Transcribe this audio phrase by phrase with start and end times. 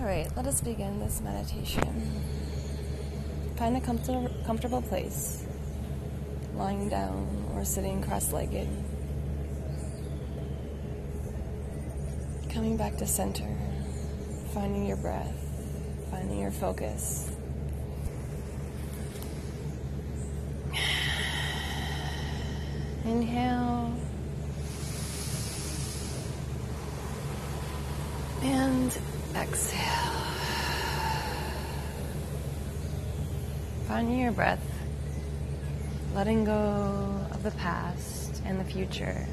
[0.00, 2.22] All right, let us begin this meditation.
[3.56, 5.44] Find a comfortable, comfortable place,
[6.56, 8.66] lying down or sitting cross legged.
[12.48, 13.54] Coming back to center,
[14.54, 15.34] finding your breath,
[16.10, 17.30] finding your focus.
[23.04, 23.92] Inhale.
[28.42, 28.98] And
[29.36, 30.12] exhale.
[33.86, 34.64] Finding your breath,
[36.14, 39.26] letting go of the past and the future,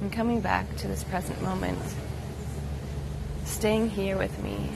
[0.00, 1.78] and coming back to this present moment,
[3.44, 4.70] staying here with me.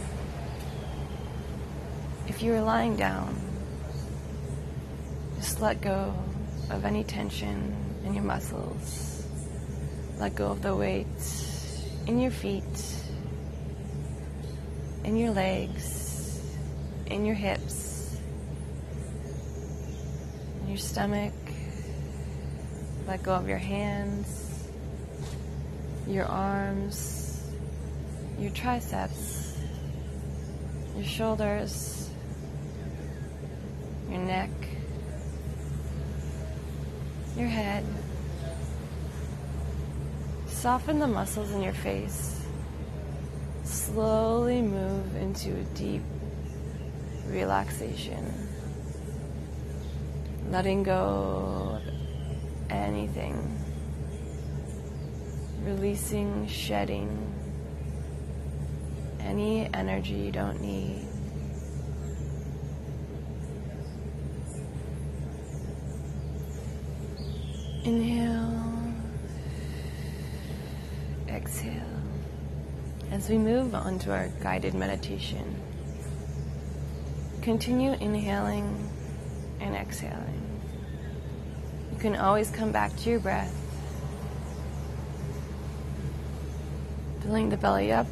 [2.28, 3.36] If you are lying down,
[5.36, 6.14] just let go
[6.70, 9.26] of any tension in your muscles.
[10.18, 11.06] Let go of the weight
[12.06, 13.01] in your feet,
[15.04, 16.40] in your legs,
[17.06, 18.18] in your hips,
[20.62, 21.32] in your stomach.
[23.06, 24.68] Let go of your hands,
[26.06, 27.52] your arms,
[28.38, 29.58] your triceps,
[30.94, 32.10] your shoulders,
[34.08, 34.50] your neck,
[37.36, 37.84] your head.
[40.46, 42.41] Soften the muscles in your face.
[43.72, 46.02] Slowly move into a deep
[47.26, 48.22] relaxation.
[50.50, 51.82] Letting go of
[52.68, 53.58] anything.
[55.64, 57.32] Releasing, shedding
[59.20, 61.06] any energy you don't need.
[67.84, 68.74] Inhale.
[71.26, 72.01] Exhale.
[73.12, 75.60] As we move on to our guided meditation,
[77.42, 78.88] continue inhaling
[79.60, 80.60] and exhaling.
[81.92, 83.54] You can always come back to your breath,
[87.20, 88.06] filling the belly up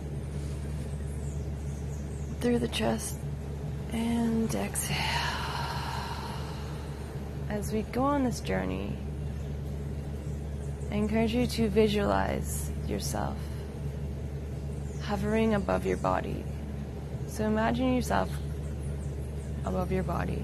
[2.43, 3.17] through the chest
[3.95, 4.97] and exhale.
[7.49, 8.99] As we go on this journey,
[10.91, 13.39] I encourage you to visualize yourself
[15.11, 16.45] hovering above your body.
[17.27, 18.31] So imagine yourself
[19.65, 20.41] above your body.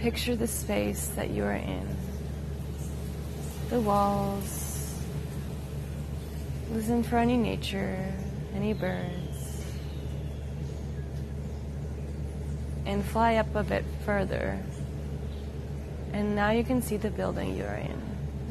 [0.00, 1.86] Picture the space that you are in,
[3.70, 4.92] the walls.
[6.72, 8.12] Listen for any nature,
[8.56, 9.64] any birds.
[12.86, 14.58] And fly up a bit further.
[16.12, 18.02] And now you can see the building you are in,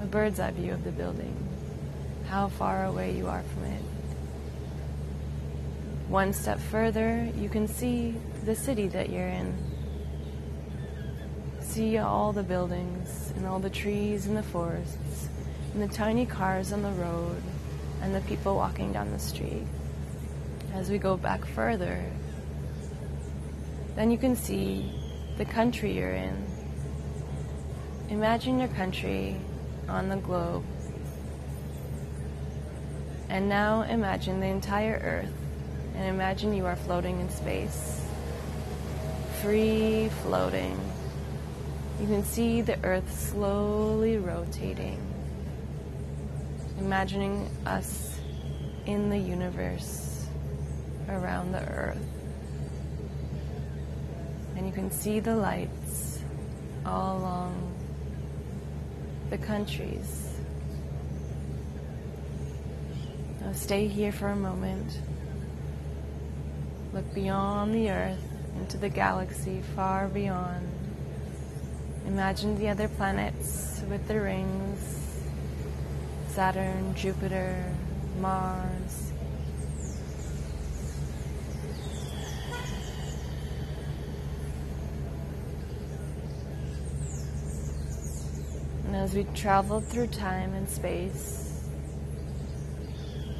[0.02, 1.36] a bird's eye view of the building,
[2.30, 3.84] how far away you are from it.
[6.09, 8.16] One step further, you can see
[8.46, 9.58] the city that you're in.
[11.62, 15.30] See all the buildings and all the trees and the forests
[15.74, 17.42] and the tiny cars on the road
[18.02, 19.66] and the people walking down the street.
[20.74, 22.03] As we go back further,
[23.96, 24.92] then you can see
[25.38, 26.46] the country you're in.
[28.09, 29.38] Imagine your country
[29.88, 30.63] on the globe.
[33.30, 35.43] And now imagine the entire earth
[35.96, 38.06] and imagine you are floating in space.
[39.42, 40.80] Free floating.
[42.00, 45.00] You can see the earth slowly rotating.
[46.80, 48.20] Imagining us
[48.86, 50.26] in the universe
[51.09, 51.98] around the earth.
[54.56, 56.20] And you can see the lights
[56.86, 57.74] all along
[59.30, 60.38] the countries.
[63.42, 65.00] Now stay here for a moment.
[66.94, 68.24] Look beyond the earth
[68.59, 70.70] into the galaxy far beyond.
[72.06, 75.00] Imagine the other planets with their rings
[76.28, 77.63] Saturn, Jupiter,
[78.19, 79.12] Mars.
[88.86, 91.68] And as we travel through time and space,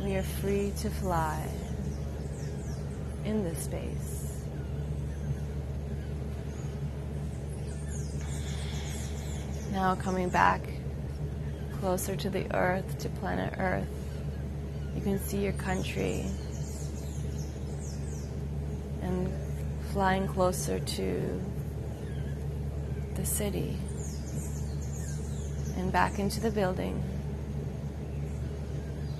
[0.04, 1.48] we are free to fly
[3.26, 4.46] in this space.
[9.72, 10.62] Now coming back
[11.80, 13.90] closer to the earth, to planet Earth,
[14.96, 16.26] you can see your country.
[19.02, 19.30] And
[19.92, 21.42] flying closer to
[23.16, 23.78] the city.
[25.76, 27.04] And back into the building,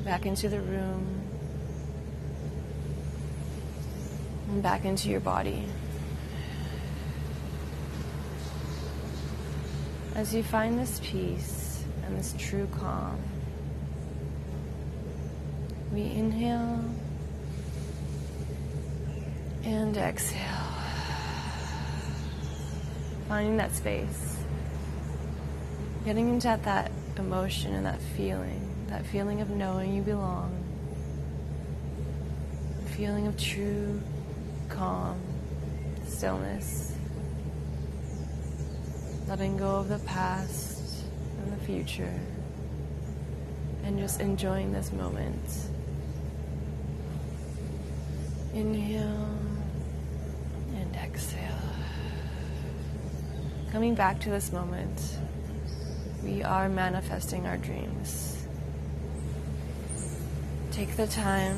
[0.06, 1.23] back into the room,
[4.54, 5.66] and back into your body.
[10.14, 13.18] As you find this peace and this true calm,
[15.92, 16.86] we inhale
[19.64, 20.40] and exhale.
[23.28, 24.38] Finding that space.
[26.06, 30.60] Getting into that, that emotion and that feeling, that feeling of knowing you belong.
[32.96, 34.00] feeling of true
[34.74, 35.22] calm,
[36.08, 36.94] stillness.
[39.28, 41.04] Letting go of the past
[41.40, 42.20] and the future.
[43.84, 45.70] And just enjoying this moment.
[48.54, 49.30] Inhale
[50.76, 51.40] and exhale.
[53.72, 55.18] Coming back to this moment,
[56.24, 58.48] we are manifesting our dreams.
[60.72, 61.58] Take the time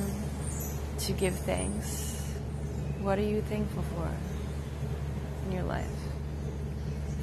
[0.99, 2.14] to give thanks.
[3.05, 4.09] What are you thankful for
[5.45, 5.85] in your life?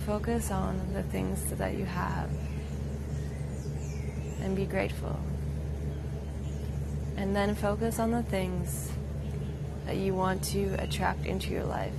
[0.06, 2.30] Focus on the things that you have
[4.40, 5.18] and be grateful.
[7.16, 8.92] And then focus on the things
[9.86, 11.92] that you want to attract into your life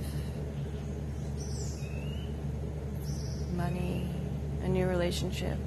[3.52, 4.08] money,
[4.62, 5.58] a new relationship,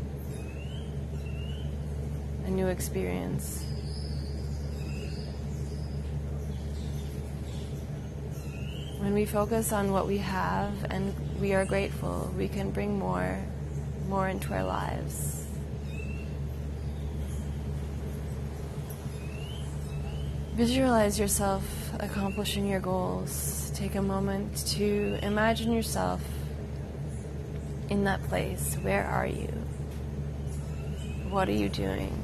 [2.47, 3.63] a new experience.
[9.17, 11.11] We focus on what we have and
[11.41, 13.39] we are grateful, we can bring more,
[14.07, 15.43] more into our lives.
[20.53, 21.63] Visualize yourself
[21.99, 23.71] accomplishing your goals.
[23.73, 26.21] Take a moment to imagine yourself
[27.89, 28.75] in that place.
[28.83, 29.51] Where are you?
[31.31, 32.15] What are you doing?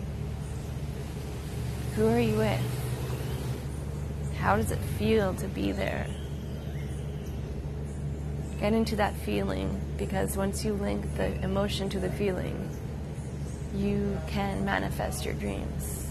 [1.96, 2.62] Who are you with?
[4.38, 6.06] How does it feel to be there?
[8.64, 12.70] Get into that feeling because once you link the emotion to the feeling,
[13.76, 16.08] you can manifest your dreams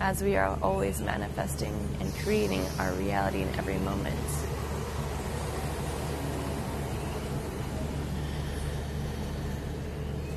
[0.00, 4.18] as we are always manifesting and creating our reality in every moment.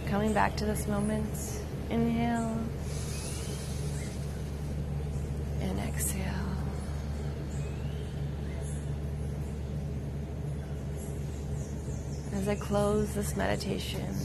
[0.05, 1.33] Coming back to this moment,
[1.89, 2.59] inhale
[12.39, 14.15] As I close this meditation,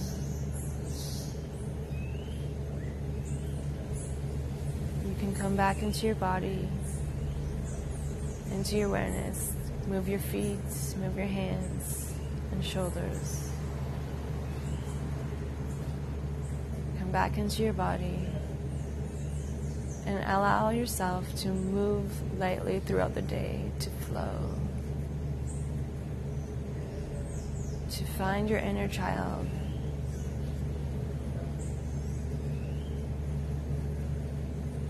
[5.05, 6.69] You can come back into your body,
[8.53, 9.53] into your awareness.
[9.89, 10.59] Move your feet,
[10.97, 12.15] move your hands
[12.53, 13.51] and shoulders.
[16.99, 18.29] Come back into your body
[20.07, 24.55] and allow yourself to move lightly throughout the day to flow.
[27.91, 29.47] To find your inner child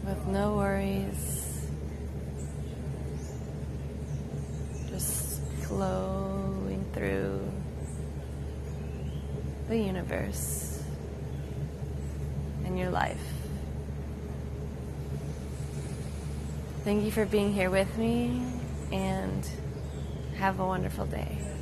[0.05, 1.67] with no worries,
[4.91, 7.41] just flowing through
[9.69, 10.83] the universe
[12.67, 13.17] and your life.
[16.85, 18.43] Thank you for being here with me
[18.93, 19.49] and
[20.37, 21.54] have a wonderful day.